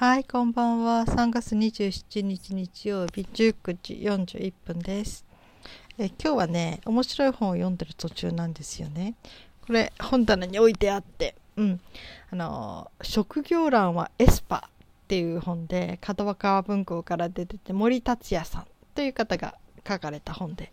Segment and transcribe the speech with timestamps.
[0.00, 1.04] はい、こんばんは。
[1.06, 5.26] 3月27日日曜日19時41分です。
[5.98, 9.14] え今日はね、面白い本を読んでる途中なんですよね。
[9.66, 11.80] これ、本棚に置いてあって、うん。
[12.30, 19.54] あの、職業欄はエスパっていう本で、門若文庫から出てて、森達也さんという方が
[19.86, 20.72] 書かれた本で、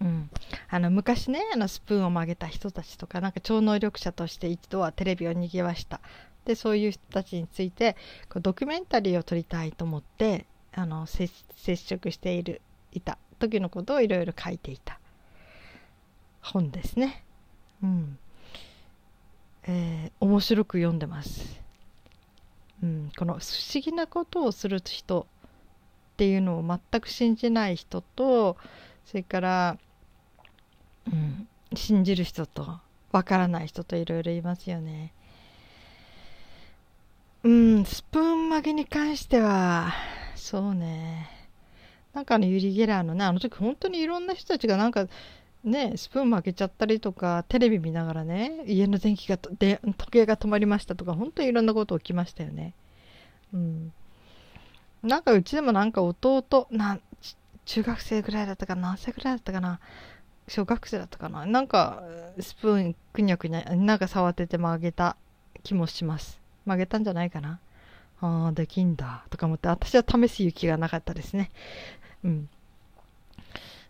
[0.00, 0.30] うん、
[0.70, 6.00] あの昔ねあのスプーンを曲げた人たちとかなんか超能力者として一度はテレビを賑わした
[6.44, 7.96] でそういう人たちについて
[8.28, 11.28] こうドキュメンタリーを撮りたいと思ってあの接
[11.76, 12.60] 触している
[12.92, 14.98] いた時のことをいろいろ書いていた
[16.40, 17.24] 本ですね。
[17.82, 18.18] うん
[19.64, 21.60] えー、面白く読んでます。
[22.82, 25.26] うん、この不思議なことをする人
[26.12, 28.56] っていうのを全く信じない人と
[29.04, 29.78] それから、
[31.06, 32.78] うん、信じる人と
[33.12, 35.12] わからない人といろいろいますよね。
[37.42, 39.94] うん、スプーン曲げに関しては、
[40.34, 41.30] そうね。
[42.12, 45.06] なんかあのユリ・ゲラーのね、あの時本当にいろんな人たちがなんか、
[45.64, 52.74] ね、スプーン曲げちゃったりとか、テレビ見ながらね、家の電気がで、時計が止まりましたとか、本当にいろんなこと起きましたよね。
[53.54, 53.92] うん。
[55.02, 56.98] なんかうちでもなんか弟、な
[57.64, 59.80] 中学生ぐらいだったかな、何歳ぐらいだったかな、
[60.46, 62.02] 小学生だったかな、なんか
[62.38, 65.16] スプーンくにゃくにゃ、なんか触ってて曲げた
[65.62, 66.39] 気もします。
[66.66, 67.60] 曲げたんじゃないかな。
[68.20, 69.24] ああ、できんだ。
[69.30, 71.50] とか思って、私は試す勇気がなかったですね。
[72.24, 72.48] うん。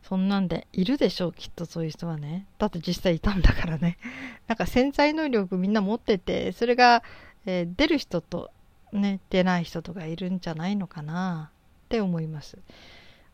[0.02, 2.46] そんなんで、いるでしょう、きっとそういう人はね。
[2.58, 3.98] だって実際いたんだからね。
[4.48, 7.02] なんか潜在能力みんな持ってて、それが、
[7.46, 8.50] えー、出る人と
[8.92, 11.50] ね、出ない人とかいるんじゃないのかな
[11.84, 12.58] って思います。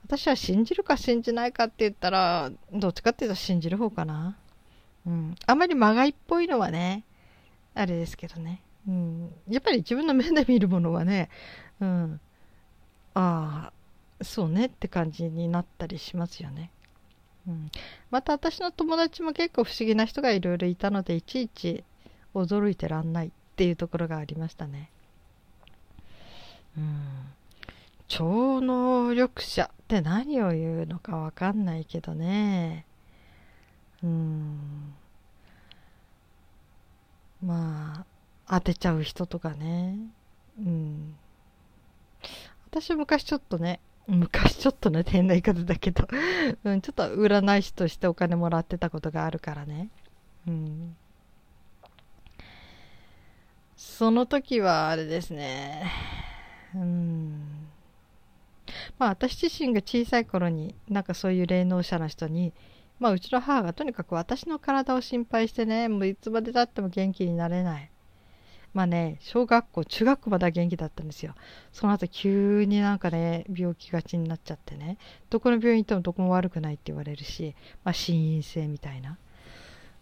[0.04, 4.36] 私は信じるか信じないかって言ったら、どっちかっていうと信じる方かな。
[5.06, 5.34] うん。
[5.46, 7.04] あまりまがいっぽいのはね、
[7.74, 8.60] あれですけどね。
[8.88, 11.28] うん、やっぱり自分の目で見るものはね、
[11.80, 12.20] うん、
[13.14, 16.70] ああそうねって感じになったりしますよね。
[17.48, 17.70] うん、
[18.10, 21.84] また私の友達も結構不思議な人がいろいろいたのでいちいち
[22.34, 24.90] 驚いてらんないっていうところがありましたね。
[26.76, 27.02] うん、
[28.08, 32.84] 超能力者って何を言うのかわかんないけどね。
[34.02, 34.94] うん。
[37.42, 38.15] まあ
[38.48, 39.98] 当てちゃう人とかね。
[40.58, 41.16] うん。
[42.70, 46.06] 私昔ちょっとね、昔ちょっとね、変な言い方だけど
[46.64, 49.88] うん、ちょっと占い師としてお金もらってたことがあるからね。
[50.46, 50.96] うん。
[53.76, 55.90] その時はあれですね。
[56.74, 57.66] うん。
[58.98, 62.52] まあ私自身が小さい頃になんかそういう霊能者の人に
[62.98, 67.90] まあうちの母がとにかく私の体を心配してねもういつまでたっても元気になれない
[68.76, 71.34] まあね、小学校、中学校までは元気だったんですよ。
[71.72, 74.98] その後急になんかね、病気がちになっちゃってね、
[75.30, 77.54] どこの病院行ってもどこも悪くないって言われるし、
[77.84, 79.16] まあ心因性みたいな。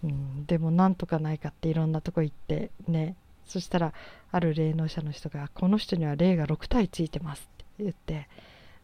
[0.02, 3.14] うん、でもなんとかないかっていろんなとこ行ってね、
[3.46, 3.92] そしたら
[4.32, 8.28] ある霊能者の人が、この人には霊が6体ついてますって言って、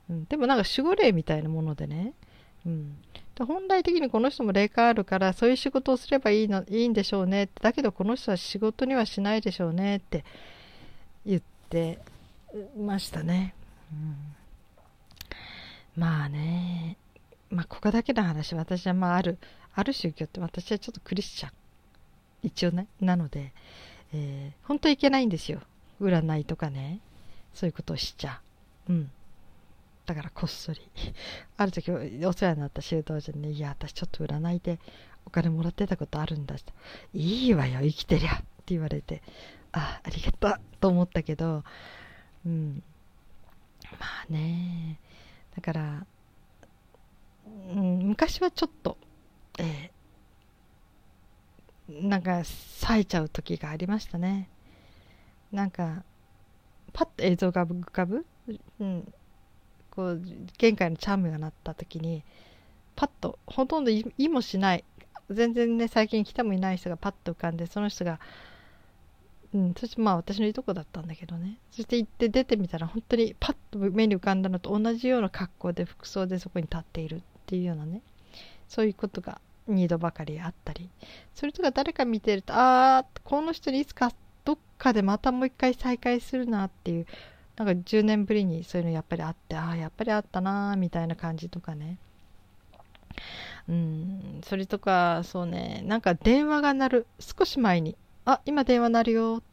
[0.09, 2.13] うん、でもなんか守護霊みたいなものでね、
[2.65, 2.97] うん、
[3.47, 10.25] 本来的にこの人も霊感あるからそういう仕事をすればいいのいいんでしょうねだけどこの人は仕事にはしないでしょうねって
[11.25, 11.99] 言って
[12.79, 13.55] ましたね、
[13.93, 14.17] うん、
[15.97, 16.97] まあね。
[17.51, 19.39] まあここだけの話私はまあある
[19.75, 21.53] ある宗教って私はちょっとクリスチャン。
[22.43, 22.87] 一応ね。
[23.01, 23.53] なので、
[24.13, 25.61] えー、本当いけないんですよ。
[26.01, 27.01] 占いとかね。
[27.55, 28.41] そういうことをしちゃ。
[28.89, 29.11] うん。
[30.11, 30.81] だからこっそり。
[31.57, 34.81] ある時お世話になった修道女に「いや私ちょっと占いで
[35.25, 36.73] お金もらってたことあるんだ」って
[37.15, 38.45] 「いいわよ生きてりゃ」って
[38.75, 39.23] 言われて。
[39.73, 41.63] あありがとうと思ったけど
[42.45, 42.83] うん。
[44.01, 44.99] まあね。
[45.55, 46.07] だから、
[47.47, 48.99] うん、昔はちょっと
[49.61, 54.49] えー、なんか冴えちゃう時がありましたね。
[55.53, 56.03] なんか
[56.93, 58.27] パッと映像が浮かぶ、
[58.81, 59.13] うん、
[59.91, 60.23] こう
[60.59, 62.23] 玄関のチャームが鳴った時に
[62.97, 64.85] パッとほとんど意もしない。
[65.31, 68.19] 全然ね最近来てもいない人がパッと浮かんでその人が
[69.55, 71.59] うんそしてまあ私のいとこだったんだけどね。
[71.71, 78.03] そして行って出てみたら本当にパッと目に浮かんだのと同じような格好で服装でそこに立っているっていうようなね。
[78.69, 80.89] そういうことが2度ばかりあったり。
[81.35, 84.13] それとか誰か見てるとああこの人にいつか
[84.45, 87.07] どっかでまたもう一回再会するなっていう
[87.61, 91.99] なんか10年ぶりにそういうのやっぱりあってああやっぱりあったなみたいな感じとかね。
[93.69, 94.41] うん。
[94.43, 95.83] それとかそうね。
[95.85, 97.07] なんか電話が鳴る。
[97.19, 97.97] 少し前に。
[98.25, 99.37] あ今電話鳴るよ。
[99.41, 99.51] って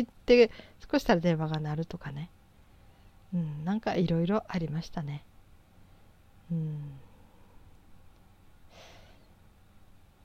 [0.00, 0.50] って言って
[0.90, 2.30] 少したら電話が鳴るとかね、
[3.32, 5.24] うん、なんかいろいろありましたね。
[6.50, 6.78] うん。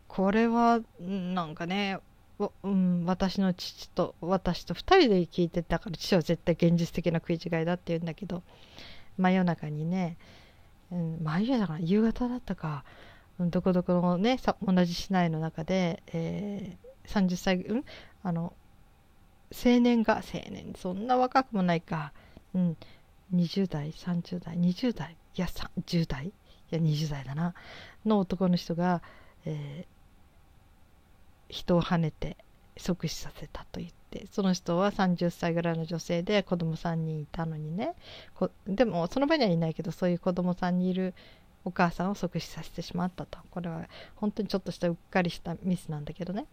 [0.08, 2.00] これはなんかね、
[2.40, 8.42] うん、私の父と私と2人で聞いてたから父は絶対現実的な食い違いだって言うんだけど
[9.18, 10.18] 真夜中にね、
[10.92, 12.84] うん、真夜中夕方だったか
[13.40, 17.86] どこどこのね同じ市内の中で、えー、30歳、うん、
[18.24, 18.54] あの
[19.54, 22.14] 青年が青年そんな若くもないか、
[22.56, 22.78] うん、
[23.34, 26.32] 20代30代20代いや10代い
[26.72, 27.54] や20代だな
[28.06, 29.02] の男の人が、
[29.46, 29.86] え
[31.54, 32.36] 人をはねて
[32.78, 37.94] 即死させたと言ってその人は30歳ぐらいの女性で子供3人いたのにね。
[38.34, 41.14] こでもその場にはいないけどそういう子供3人いる
[41.66, 43.40] お母さんを即死させてしまったと。
[43.52, 46.46] これは本当にちょっとしたうっかりしたミスなんだけどね。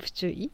[0.00, 0.50] 不注意、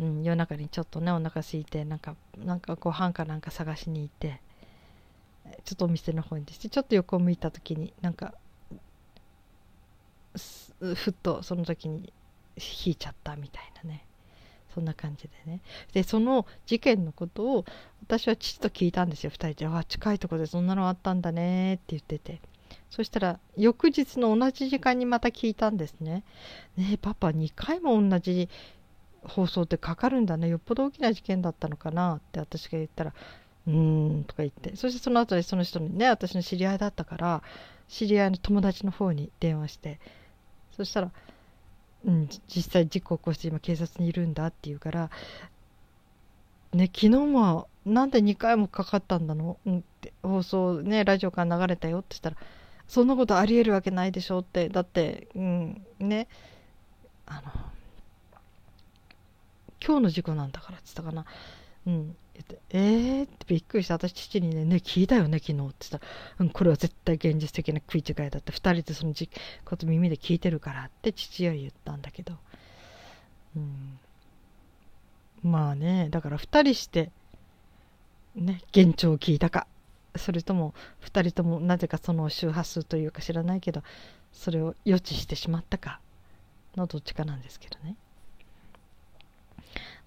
[0.00, 4.40] うん、夜中にちょっとねお腹空いてなんかなんかご飯かなんか探しに行って
[5.64, 8.34] ちょっとお店の方にしてちょっと横を向いた時になんか
[10.80, 12.12] ふっとその時に
[12.56, 14.04] 引いちゃったみたいなね。
[14.74, 15.60] そんな感じでね。
[15.92, 17.64] でその事件のことを
[18.02, 19.30] 私は父と聞いたんですよ。
[19.30, 22.40] 2人で「あ近いとこでそんなのあったんだね」って言ってて。
[22.90, 26.22] そしたら翌日の同じ時間にまた聞いたんですね
[26.76, 28.48] 「ねえパパ2回も同じ
[29.24, 30.48] 放送ってかかるんだね。
[30.48, 33.14] よっぽど大きな事件だったのかな」って私が言ったら
[33.66, 34.76] 「うーん」とか言って。
[34.76, 37.42] そしてその後でその人にね私の知り合いだったから
[37.88, 40.00] 知り合いの友達の方に電話して
[40.76, 41.10] 「そしたら、
[42.04, 45.10] うん、実際事故を起こして今警察にいるんだって言うから、
[46.72, 52.36] ね、昨日はなんで2回もかかったんだの、うん、って放送ねラジオから流れたよって言ったら
[52.88, 56.28] そんなことありえるわけないでしょってだって、うん、ね
[57.26, 57.52] あの
[59.84, 61.24] 今日の事故なんだからって言ったかな、
[61.86, 66.02] うん、言って「えー?」ってびっくりして私父にね「ね聞いたよね昨日」って言ったら
[66.40, 69.30] 「うんこれは絶対現実的な食い違いだって2人でそのじ
[69.64, 72.36] こと耳で聞いてるから」って父は言ったんだけど、
[73.56, 73.98] うん、
[75.42, 77.10] まあねだから2人して
[78.34, 79.66] ね幻聴を聞いたか
[80.16, 83.82] それとも2人ともなぜかその周波数というか知らないけど
[84.32, 86.00] それを予知してしまったか
[86.76, 87.96] のどっちかなんですけどね。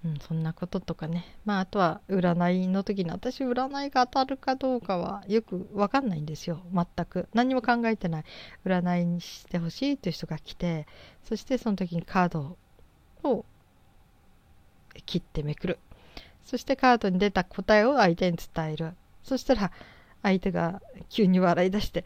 [0.05, 1.25] うん、そんなこととかね。
[1.43, 6.61] まああとは占いの時に私占いが当たるかどうかはよく分かんないんですよ。
[6.73, 7.27] 全く。
[7.33, 8.23] 何も考えてない。
[8.65, 10.85] 占いにしてほしいっていう人が来て
[11.23, 12.57] そしてその時にカード
[13.23, 13.45] を
[15.05, 15.79] 切ってめくる。
[16.45, 18.93] そしてカードに出た答えを相手に伝える。
[19.23, 19.71] そしたら
[20.23, 22.05] 相手が急に笑い出して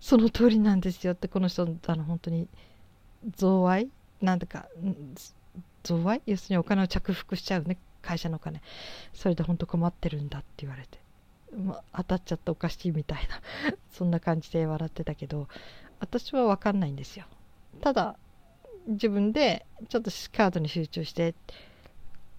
[0.00, 2.48] その通りなんですよってこの人あの本当に
[3.36, 3.88] 贈賄？
[4.20, 4.68] なんてか
[5.82, 6.22] 贈賄？
[6.26, 7.78] 要するにお金を着服しちゃうね。
[8.02, 8.60] 会社のお金。
[9.14, 10.98] それで本当困ってるんだって言われて、
[11.56, 13.76] ま、当たっちゃったおかしいみたいな。
[13.92, 15.48] そんな感じで笑ってたけど
[16.00, 17.26] 私は分かんないんですよ。
[17.80, 18.16] ただ
[18.86, 21.34] 自分でちょっとカードに集中して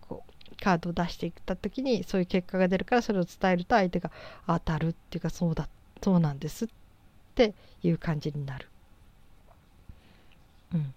[0.02, 4.12] こうカードを出していった時にそういう結果が出るからそれを伝えると相手が
[4.46, 5.70] 当たるっていうかそうだ
[6.02, 6.68] そうなんですっ
[7.36, 8.68] ていう感じになる。
[10.74, 10.94] うん、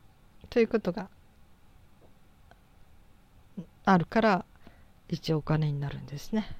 [0.50, 1.08] ということが
[3.86, 4.44] あるから
[5.08, 6.54] 一応お金になるんですね。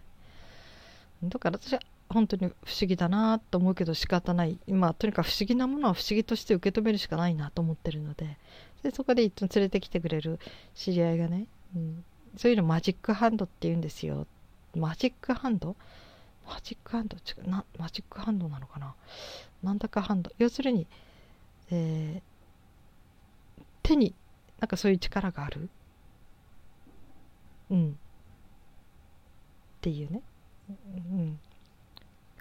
[1.23, 4.59] だから私は本当に不思議だなと思うけど仕方ない。
[4.69, 8.39] まあとにかく不思議なものは不思議として受け止めるしかないなと思ってるので。
[8.83, 10.39] でそこでいつも連れてきてくれる。
[10.75, 12.05] 知り合いがね、うん、
[12.37, 14.27] そういうのマジックハンドって言うんですよ。
[14.77, 15.75] マジックハンド？
[16.47, 18.95] マジックハンド違うなマジックハンドなのかな？
[19.65, 20.31] なんだかハンド。
[20.39, 20.87] 要するに、
[21.73, 24.15] えー、手に
[24.61, 25.69] なんかそういう力がある。
[27.71, 27.91] うん。
[27.91, 27.95] っ
[29.81, 30.23] ていうね、
[30.69, 30.73] う
[31.15, 31.39] ん、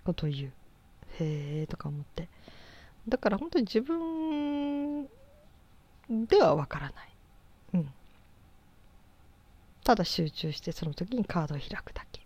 [0.03, 0.51] ことを言う。
[1.19, 2.27] へえとか思って。
[3.07, 5.07] だから本当に自分
[6.27, 7.09] ではわからない、
[7.75, 7.89] うん、
[9.83, 12.21] ただ集中してその時にカードを開くだけ。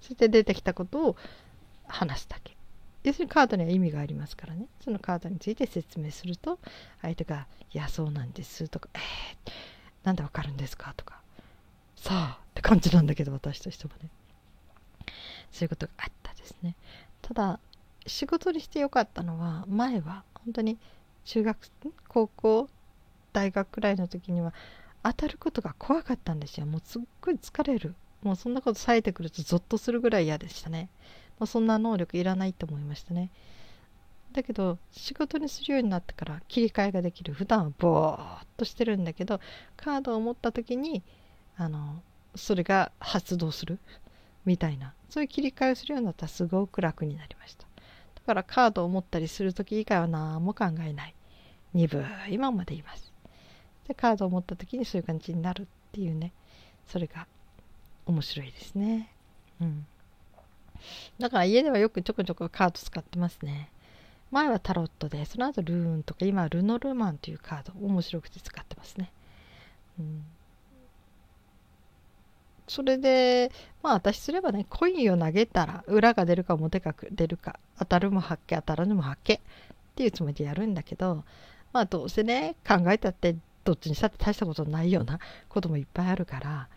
[0.00, 1.16] そして出てきたことを
[1.86, 2.56] 話すだけ。
[3.02, 4.66] 要するにカードには意味がありますからね。
[4.80, 6.58] そのカードについて説明すると
[7.02, 9.52] 相手が「いやそうなんです」とか「えー、
[10.04, 11.20] なんでわかるんですか?」とか
[12.04, 14.10] さあって感じなんだけど私としてもね。
[15.50, 16.76] そういうことがあったですね。
[17.22, 17.58] ただ
[18.06, 20.76] 仕事にしてよかったのは前は本当に
[21.24, 21.58] 中学
[22.06, 22.68] 高校
[23.32, 24.52] 大学くらいの時には
[25.02, 26.66] 当たることが怖かったんですよ。
[26.66, 27.94] もうすっごい疲れる。
[28.22, 30.90] もうそんなことさえてくるとゾッとするぐらい嫌でしたね。
[31.38, 33.30] もうそんな能力いらないと思いましたね。
[34.34, 37.32] だけど仕事にするようになってから切り替えができる。
[37.32, 39.40] 普段はボーっとしてるんだけど
[39.78, 41.02] カードを持った時に
[41.56, 42.02] あの
[42.34, 43.78] それが発動する？
[44.44, 44.92] みたいな。
[45.08, 47.66] そういう切り替えをするようになったらすごく楽になりました。
[48.16, 51.14] だからカードを持ったりする時以外は何も考えない。
[51.72, 53.12] 鈍いままでいます。
[53.86, 56.32] でカードを持った時にそういう感じになるっていうね。
[56.88, 57.26] それが
[58.06, 59.10] 面白いですね。
[59.60, 59.86] うん。
[61.18, 63.70] だから家ではよくちょこちょこカード使ってますね。
[64.30, 69.12] 前はタロットでその後ルーンとか今はルノルマンというカード面白くて使ってますね、
[70.00, 70.24] うん、
[72.66, 73.52] それで
[73.82, 79.38] まあ私すればねコインを投げたら裏が出るか表が出るか当たるも発見当たらぬも発見っ
[79.96, 81.24] ていうつもりでやるんだけど
[81.72, 85.18] まあどうせね考えたってどっちにしたって大したことないような
[85.48, 86.68] こともいっぱいあるから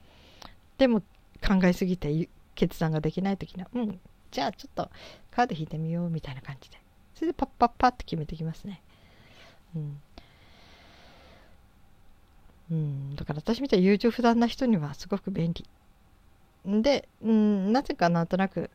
[0.77, 1.01] でも
[1.46, 4.00] 考えすぎて決断ができない時にはうん
[4.32, 4.89] じゃあちょっと
[5.32, 6.77] カード引いてみようみたいな感じで。
[7.17, 8.79] それでパッパッパッって決めてきますね。
[9.75, 10.01] うん。
[12.70, 15.65] うん、だから私みたいに優柔不断な人にはすごく便利。
[16.67, 18.69] で、うん、なぜかなんとなく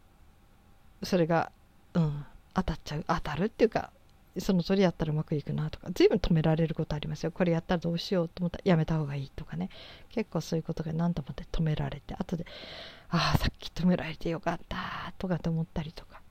[1.02, 1.52] それが、
[1.94, 3.90] うん、当たっちゃう当たるっていうか
[4.38, 7.32] その通りやったらうまくいくなとか随分止められることありますよ。
[7.32, 9.68] これやったらどうしようと思ったらやめた方がいいとかね。
[10.08, 12.46] 結構そういうことが何度もで止められて後で
[13.10, 16.22] ああさっき止められてよかったとかって思ったりとか、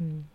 [0.00, 0.28] うん、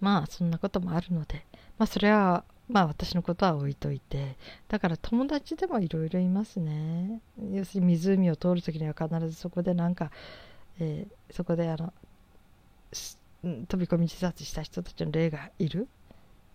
[0.00, 1.46] まあそんなこともあるので。
[1.78, 4.36] まあそれはまあ私のことは置いといて
[4.68, 7.20] だから友達でもいろいろいますね。
[7.52, 10.10] 要するに湖を通る時には必ずそこでなんか、
[10.78, 11.92] えー、そこであの
[13.42, 15.88] 飛び込み自殺した人たちの例がいる。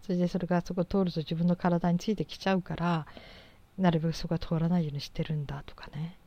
[0.03, 3.08] それでそれがそこを通ると自分の体についてきちゃうから
[3.77, 6.17] なるべくそこは通らないようにしてるんだとかね。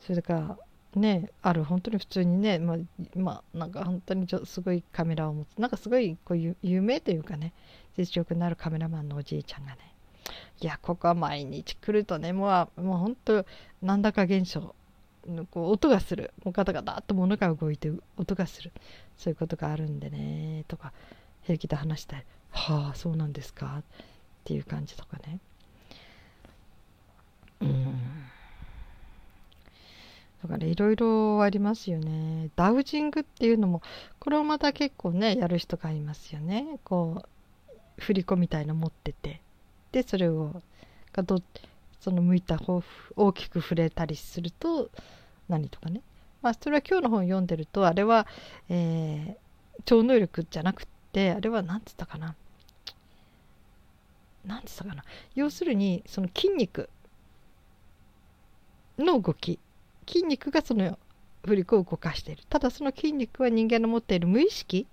[0.00, 0.58] それから
[0.94, 2.78] ねある本当に普通にねまあ、
[3.14, 5.56] まあ、なんか本当にすごいカメラを持つ。
[5.56, 7.52] なんかすごいこういう有名というかね
[7.96, 9.78] 実力のあるカメラマンのおじいちゃんがね
[10.60, 13.46] いやここは毎日来るとねもうもう本当
[13.82, 14.74] なんだか現象
[15.50, 16.32] こう音がする。
[16.44, 18.72] もうガタガタっと物が動いて音がする。
[19.16, 20.92] そういうことがあるんでねとか
[21.42, 23.82] 平気で話したりはあそうなんですかっ
[24.44, 25.40] ていう感じとかね。
[27.60, 27.98] うん。
[30.42, 32.50] だからいろいろありますよね。
[32.54, 33.82] ダウジングっていうのも
[34.20, 36.78] これをまた結構ねやる人がいますよね。
[36.84, 37.28] こう
[37.98, 39.40] 振り子みたいな持ってて。
[39.92, 40.62] でそれを
[41.12, 41.40] がど
[42.00, 42.82] その向いた方
[43.16, 44.90] 大きく触れたりすると
[45.48, 46.02] 何とかね。
[46.42, 48.26] まあそれは今日の本読んでるとあれは、
[48.68, 52.34] えー、超能力じゃなくってあれは何つったかな。
[54.44, 55.04] 何つったかな。
[55.34, 56.88] 要するにその筋肉
[58.98, 59.58] の動き。
[60.06, 60.98] 筋肉がその
[61.44, 62.44] 振り子を動かしている。
[62.48, 64.86] ただその筋肉は人間の持っている無意識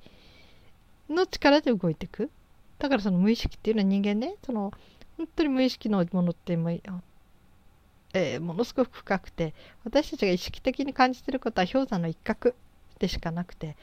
[1.10, 2.32] の力で動いていく。
[2.84, 4.74] だからその無意識っていうのは人間ねその
[5.16, 9.54] 本当に無意識のものっても,、えー、ものすごく深くて
[9.86, 12.54] 私たちが意識的に感じてることは氷山の一角
[13.00, 13.78] でしかなくて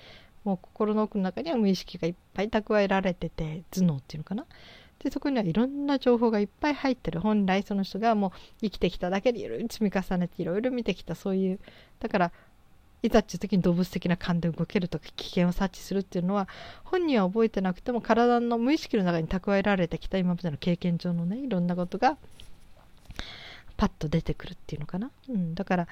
[0.45, 4.45] もう心の奥の中には無意識がいっぱい蓄えられてて頭脳っていうのかな。
[5.03, 7.21] でそこにはいろんな情報がいっぱい入ってる。
[7.21, 8.31] 本来その人がもう
[8.61, 11.59] 生きてきただけでいろいろ積み重ねていろいろ見てきたそういう。
[12.01, 12.33] だから
[13.03, 16.49] いざっていう時に動物的な感で動けるとか危険を察知するっていうのは
[16.85, 22.17] 本人は覚えてなくても体の無意識の中に蓄えられてきた今までの経験上のねいろんなことが
[23.77, 25.89] パッと出てくるっていうのかな、うん、だから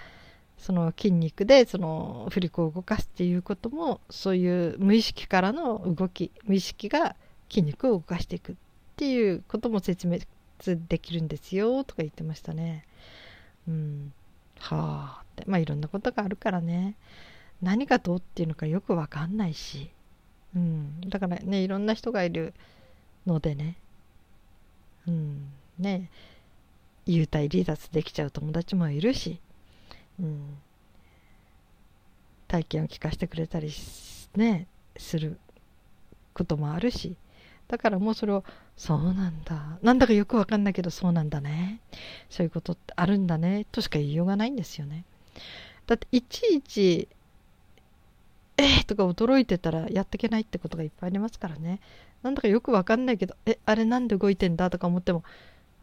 [0.59, 7.17] その筋肉でその振り子を動かすっていうこともそういう無意識からの動き無意識が
[7.49, 8.55] 筋肉を動かしていくっ
[8.97, 10.19] ていうことも説明
[10.89, 12.85] できるんですよとか言ってましたね。
[13.69, 14.13] うん、
[14.59, 15.28] はあ。
[15.39, 16.95] ってまあいろんなことがあるからね。
[17.63, 19.91] 何がどうっていうのかよく分かんないし、
[20.55, 22.55] うん、だからねいろんな人がいる
[23.27, 23.77] のでね。
[25.07, 25.49] うん。
[25.79, 26.11] ね。
[27.07, 29.41] 幽体離脱できちゃう友達もいるし、
[30.21, 30.59] うん、
[32.47, 33.73] 体験を聞かせてくれたり
[34.37, 34.67] ね
[34.99, 35.39] する
[36.35, 37.17] こともあるし。
[37.67, 38.45] だからもうそれを
[38.77, 39.79] そうなんだ。
[39.83, 41.81] なんだかよくわかんないけどそうなんだね。
[42.31, 43.67] そういうことってあるんだね。
[43.73, 45.05] としか言いようがないんですよね。
[45.87, 47.09] だっていちいち
[48.57, 51.81] えー、とか驚いてたらやってけないってことがいっぱいありますからね。
[52.23, 55.23] なんだかよくわかんないけどえあれなんで動いてんだとか思っても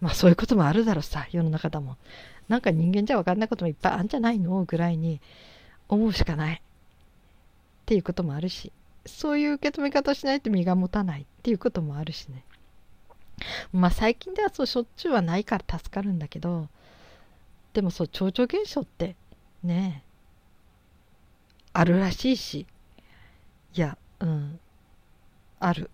[0.01, 1.97] まあそういうこともあるだろうさ世の中だもん。
[2.49, 4.65] なんか人間じゃわかんないこともいっぱいあるんじゃないの？
[4.65, 5.21] ぐらいに
[5.87, 6.55] 思うしかない。
[6.55, 6.59] っ
[7.85, 8.71] ていうこともあるし。
[9.05, 11.21] そういう受け止め方しないと身が持たない。
[11.21, 12.43] っていうこともあるしね。
[13.71, 16.67] まあ最近ではそうしょっちゅうはないから助かるんだけど、
[17.73, 19.15] でもそう超常現象って
[19.65, 20.03] ね。
[21.73, 22.65] あるらしいし、
[23.73, 24.59] いや、うん、
[25.59, 25.89] ある。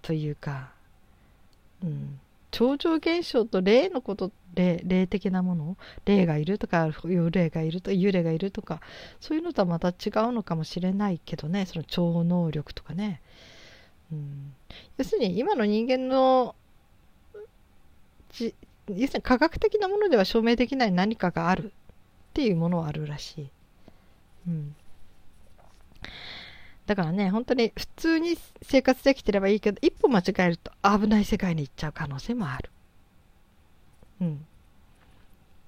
[0.00, 0.72] というか、
[1.80, 2.18] うん、
[2.50, 5.76] 超常現象と例のこと霊霊的なもの？
[6.04, 8.80] 霊がいるとか幽霊がいると幽霊がいるとか
[9.20, 11.66] そういうのとはまた違うのかもしれないけどね。
[11.66, 13.20] その超能力とかね、
[14.10, 14.54] うん、
[14.98, 16.56] 要するに今の人間の
[18.40, 18.54] 要する
[18.88, 21.72] に科学的なものでは証明できない何かがある
[22.32, 23.50] っていうものはあるらしい、
[24.48, 24.74] うん、
[26.86, 32.70] だからね本当に普通に生活できてればいいけど一歩間違えると危ない世界に行っちゃう可能性もある。
[34.22, 34.46] うん。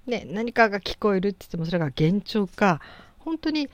[0.06, 2.80] ね何かが聞こえるって言ってもそれが幻聴か
[3.18, 3.68] 本当に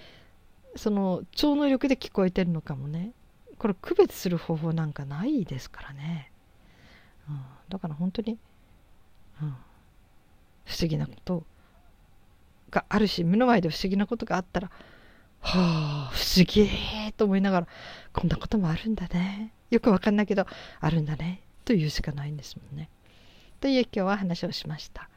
[0.76, 3.12] その超能力で聞こえてるのかもね。
[3.59, 6.32] これ区別する方法なんかないですからね、
[7.28, 8.38] うん、だから本当に
[9.42, 9.54] うん、
[10.64, 11.44] 不思議なこと
[12.70, 14.70] があるし目の前で不思議なことがあったら
[15.40, 16.68] はあ不思議
[17.16, 17.66] と思いながら
[18.12, 20.46] こんなこともあるんだねよくわかんないけど
[20.80, 22.88] あるんだねと言うしかないんですもんね。
[23.60, 25.08] という今日は話をしました。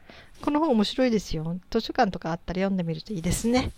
[0.42, 1.58] この本面白いですよ。
[1.70, 3.72] 図書館とかあったら読んでみるといいですね。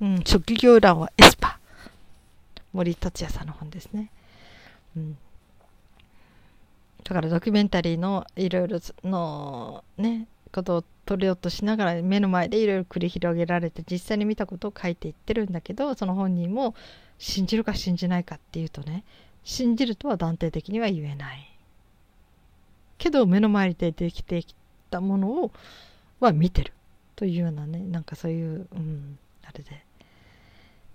[0.00, 1.58] うん、職業欄はエスパ
[2.72, 4.10] 森達也さんの本ですね。
[4.96, 5.16] うん、
[7.04, 16.74] だからドキュメンタリーのいろいろのねことを撮りようとしながら目の前でいろいろ繰り広げられて実際に見たことを書いていってるんだけどその本人も
[17.18, 19.04] 信じるか信じないかっていうとね
[19.44, 21.48] 信じるとは断定的には言えない
[22.98, 24.54] けど目の前でできてき
[24.90, 25.50] たものを
[26.20, 26.72] は見てる
[27.16, 29.84] というようなねなんかそういう、うん、あれで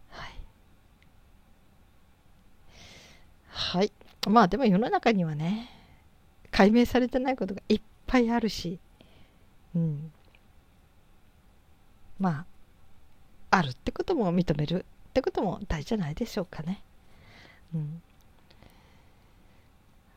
[0.09, 0.33] はい
[3.49, 3.91] はい
[4.29, 5.69] まあでも世の中にはね
[6.51, 8.79] 解明されてないことがいっぱいあるし、
[12.19, 12.45] ま
[13.51, 16.81] ああるってことも認めるってことも大事じゃないでしょうかね。
[17.73, 18.01] うん、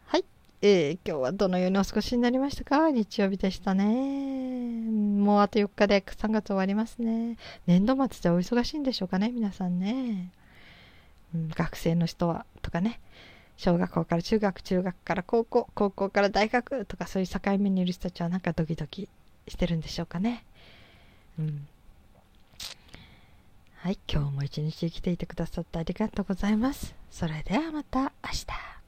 [0.06, 0.24] はい、
[0.62, 2.90] えー、今日はどのようにお過ごしになりましたか？
[2.90, 3.84] 日曜日でしたね。
[5.22, 7.36] もうあと4日で3月終わりますね。
[7.66, 9.30] 年度末でお忙しいんでしょうかね？
[9.30, 10.30] 皆さんね。
[11.34, 13.00] 学生の人はとかね。
[13.56, 19.06] 小学校から中学中学から高校高校から大学とかそういう境目にいる人たちはなんかドキドキ
[19.48, 20.44] してるんでしょうかね。
[21.38, 21.66] うん。
[23.76, 26.94] はい今日も一日生きていてくださってありがとうございます。
[27.10, 28.79] それではまた明日。